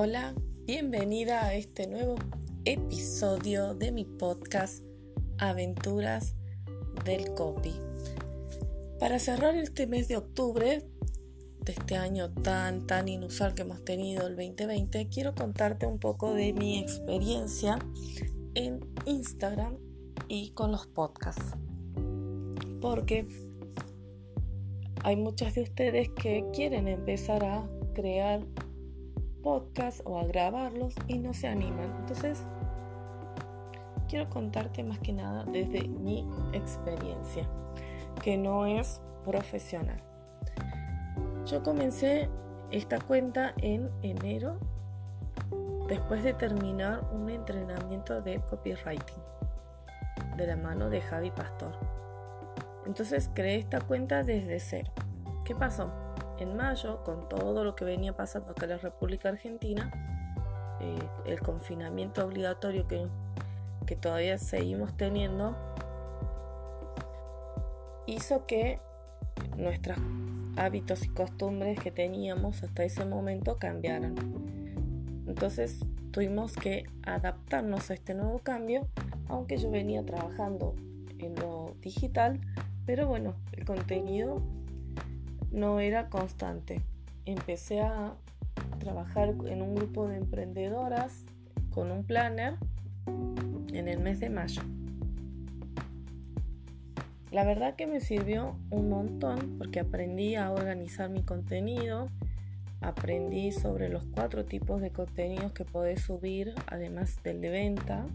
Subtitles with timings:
[0.00, 0.32] Hola,
[0.64, 2.14] bienvenida a este nuevo
[2.64, 4.84] episodio de mi podcast
[5.38, 6.36] Aventuras
[7.04, 7.74] del Copy.
[9.00, 10.84] Para cerrar este mes de octubre
[11.64, 16.32] de este año tan tan inusual que hemos tenido el 2020, quiero contarte un poco
[16.32, 17.80] de mi experiencia
[18.54, 19.78] en Instagram
[20.28, 21.56] y con los podcasts.
[22.80, 23.26] Porque
[25.02, 28.46] hay muchas de ustedes que quieren empezar a crear
[29.48, 31.90] podcast o a grabarlos y no se animan.
[32.00, 32.44] Entonces,
[34.06, 37.48] quiero contarte más que nada desde mi experiencia,
[38.22, 40.02] que no es profesional.
[41.46, 42.28] Yo comencé
[42.70, 44.58] esta cuenta en enero
[45.88, 49.22] después de terminar un entrenamiento de copywriting
[50.36, 51.72] de la mano de Javi Pastor.
[52.84, 54.92] Entonces creé esta cuenta desde cero.
[55.46, 55.90] ¿Qué pasó?
[56.38, 59.90] En mayo, con todo lo que venía pasando acá en la República Argentina,
[60.80, 63.08] eh, el confinamiento obligatorio que,
[63.86, 65.56] que todavía seguimos teniendo,
[68.06, 68.80] hizo que
[69.56, 69.98] nuestros
[70.56, 74.14] hábitos y costumbres que teníamos hasta ese momento cambiaran.
[75.26, 75.80] Entonces
[76.12, 78.88] tuvimos que adaptarnos a este nuevo cambio,
[79.28, 80.74] aunque yo venía trabajando
[81.18, 82.40] en lo digital,
[82.86, 84.40] pero bueno, el contenido
[85.50, 86.82] no era constante.
[87.24, 88.14] Empecé a
[88.78, 91.24] trabajar en un grupo de emprendedoras
[91.70, 92.54] con un planner
[93.72, 94.62] en el mes de mayo.
[97.30, 102.08] La verdad que me sirvió un montón porque aprendí a organizar mi contenido,
[102.80, 108.06] aprendí sobre los cuatro tipos de contenidos que podés subir, además del de venta,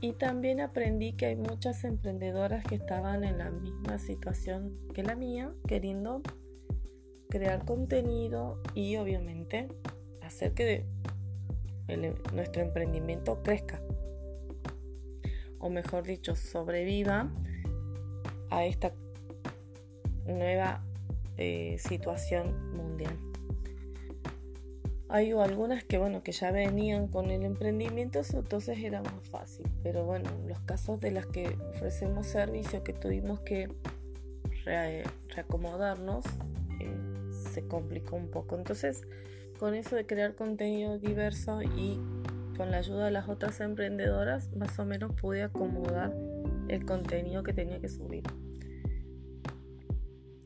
[0.00, 5.14] y también aprendí que hay muchas emprendedoras que estaban en la misma situación que la
[5.14, 6.22] mía, queriendo
[7.28, 9.68] crear contenido y obviamente
[10.22, 10.84] hacer que
[12.32, 13.80] nuestro emprendimiento crezca.
[15.58, 17.32] O mejor dicho, sobreviva
[18.50, 18.92] a esta
[20.26, 20.84] nueva
[21.36, 23.25] eh, situación mundial.
[25.16, 29.64] Hay algunas que bueno que ya venían con el emprendimiento, entonces era más fácil.
[29.82, 33.70] Pero bueno, los casos de las que ofrecemos servicio que tuvimos que
[34.66, 36.22] reacomodarnos,
[36.80, 38.58] eh, se complicó un poco.
[38.58, 39.04] Entonces,
[39.58, 41.98] con eso de crear contenido diverso y
[42.58, 46.14] con la ayuda de las otras emprendedoras, más o menos pude acomodar
[46.68, 48.24] el contenido que tenía que subir.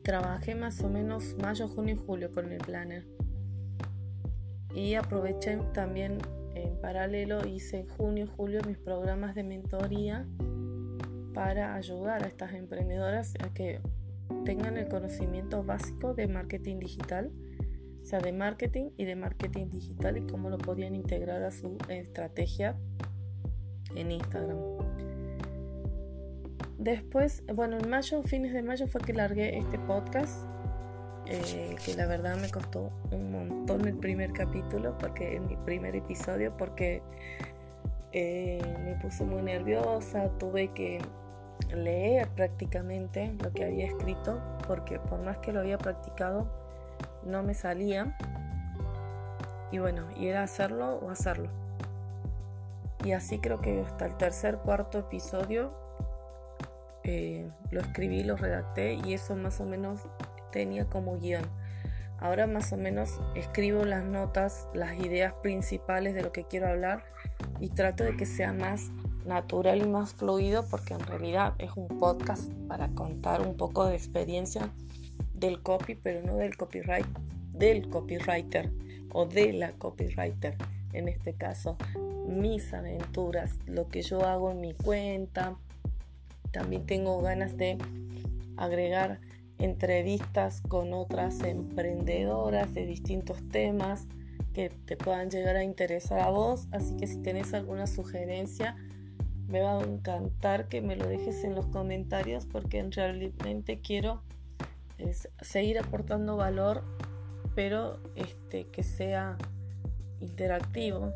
[0.01, 3.03] Trabajé más o menos mayo, junio y julio con el planner
[4.73, 6.19] y aproveché también
[6.55, 10.25] en paralelo, hice en junio, julio mis programas de mentoría
[11.33, 13.79] para ayudar a estas emprendedoras a que
[14.45, 17.31] tengan el conocimiento básico de marketing digital,
[18.01, 21.77] o sea, de marketing y de marketing digital y cómo lo podían integrar a su
[21.89, 22.75] estrategia
[23.95, 24.57] en Instagram.
[26.77, 30.47] Después, bueno, en mayo, fines de mayo fue que largué este podcast
[31.33, 36.57] eh, que la verdad me costó un montón el primer capítulo, porque en primer episodio,
[36.57, 37.01] porque
[38.11, 40.99] eh, me puse muy nerviosa, tuve que
[41.73, 46.47] leer prácticamente lo que había escrito, porque por más que lo había practicado,
[47.23, 48.17] no me salía.
[49.71, 51.49] Y bueno, y era hacerlo o hacerlo.
[53.05, 55.71] Y así creo que hasta el tercer, cuarto episodio
[57.03, 60.01] eh, lo escribí, lo redacté y eso más o menos
[60.51, 61.45] tenía como guion.
[62.19, 67.03] Ahora más o menos escribo las notas, las ideas principales de lo que quiero hablar
[67.59, 68.91] y trato de que sea más
[69.25, 73.95] natural y más fluido porque en realidad es un podcast para contar un poco de
[73.95, 74.69] experiencia
[75.33, 77.07] del copy, pero no del copyright,
[77.53, 78.69] del copywriter
[79.11, 80.55] o de la copywriter.
[80.93, 81.77] En este caso,
[82.27, 85.55] mis aventuras, lo que yo hago en mi cuenta.
[86.51, 87.77] También tengo ganas de
[88.57, 89.19] agregar
[89.61, 94.07] entrevistas con otras emprendedoras de distintos temas
[94.53, 96.67] que te puedan llegar a interesar a vos.
[96.71, 98.75] Así que si tenés alguna sugerencia,
[99.47, 104.23] me va a encantar que me lo dejes en los comentarios porque realmente quiero
[105.41, 106.83] seguir aportando valor,
[107.55, 109.37] pero este, que sea
[110.19, 111.13] interactivo,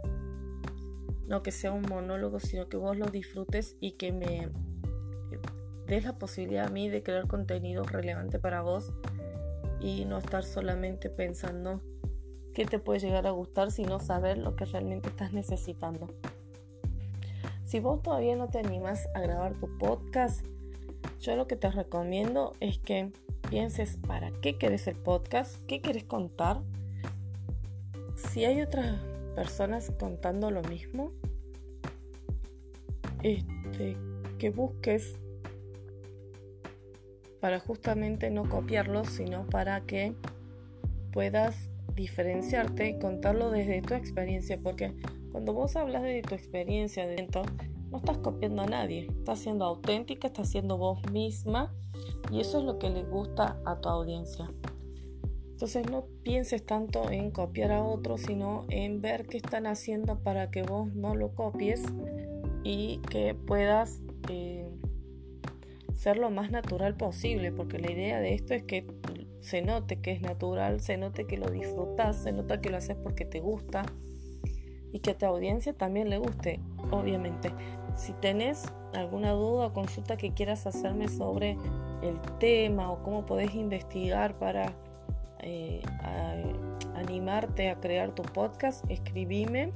[1.28, 4.50] no que sea un monólogo, sino que vos lo disfrutes y que me
[5.88, 8.92] des la posibilidad a mí de crear contenido relevante para vos
[9.80, 11.82] y no estar solamente pensando
[12.54, 16.08] qué te puede llegar a gustar, sino saber lo que realmente estás necesitando.
[17.66, 20.46] Si vos todavía no te animas a grabar tu podcast,
[21.20, 23.12] yo lo que te recomiendo es que
[23.50, 26.62] pienses para qué querés el podcast, qué querés contar
[28.16, 29.00] si hay otras
[29.36, 31.12] personas contando lo mismo,
[33.24, 33.98] este,
[34.38, 35.18] que busques
[37.46, 40.16] para justamente no copiarlo, sino para que
[41.14, 44.96] puedas diferenciarte y contarlo desde tu experiencia, porque
[45.32, 47.44] cuando vos hablas de tu experiencia dentro,
[47.92, 51.72] no estás copiando a nadie, estás siendo auténtica, estás siendo vos misma
[52.32, 54.52] y eso es lo que le gusta a tu audiencia.
[55.52, 60.50] Entonces no pienses tanto en copiar a otros, sino en ver qué están haciendo para
[60.50, 61.84] que vos no lo copies
[62.64, 64.68] y que puedas eh,
[65.96, 68.86] ser lo más natural posible, porque la idea de esto es que
[69.40, 72.98] se note que es natural, se note que lo disfrutas, se nota que lo haces
[73.02, 73.84] porque te gusta
[74.92, 76.60] y que a tu audiencia también le guste,
[76.92, 77.54] obviamente.
[77.96, 81.58] Si tenés alguna duda o consulta que quieras hacerme sobre
[82.02, 84.74] el tema o cómo podés investigar para
[85.40, 85.82] eh,
[86.96, 89.72] animarte a crear tu podcast, escribime,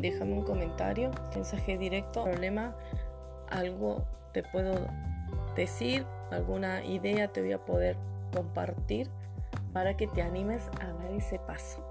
[0.00, 2.76] déjame un comentario, mensaje directo, problema,
[3.48, 4.74] algo te puedo
[5.54, 7.96] decir, alguna idea te voy a poder
[8.32, 9.08] compartir
[9.72, 11.88] para que te animes a dar ese paso.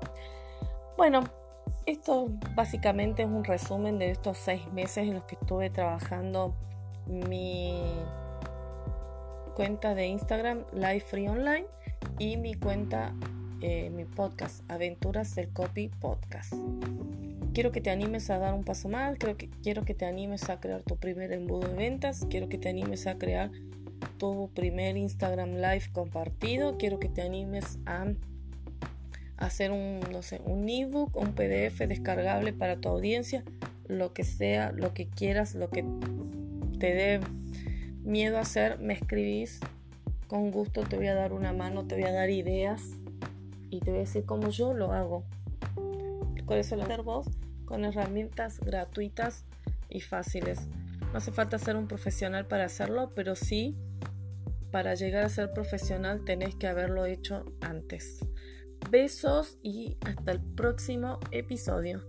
[0.98, 1.22] Bueno,
[1.86, 6.54] esto básicamente es un resumen de estos seis meses en los que estuve trabajando
[7.06, 7.82] mi
[9.54, 11.66] cuenta de Instagram Live Free Online
[12.20, 13.14] y mi cuenta,
[13.62, 16.54] eh, mi podcast, Aventuras del Copy Podcast.
[17.54, 19.18] Quiero que te animes a dar un paso más,
[19.62, 23.06] quiero que te animes a crear tu primer embudo de ventas, quiero que te animes
[23.06, 23.52] a crear
[24.18, 28.08] tu primer Instagram Live compartido, quiero que te animes a
[29.38, 33.44] hacer un, no sé, un ebook, un PDF descargable para tu audiencia,
[33.88, 35.86] lo que sea, lo que quieras, lo que
[36.80, 37.20] te dé
[38.04, 39.60] miedo a hacer, me escribís
[40.28, 42.82] con gusto te voy a dar una mano, te voy a dar ideas
[43.70, 45.24] y te voy a decir cómo yo lo hago.
[46.46, 47.28] Con eso lo vos
[47.66, 49.46] con herramientas gratuitas
[49.90, 50.68] y fáciles.
[51.12, 53.78] No hace falta ser un profesional para hacerlo, pero sí
[54.72, 58.20] para llegar a ser profesional tenés que haberlo hecho antes.
[58.90, 62.04] Besos y hasta el próximo episodio.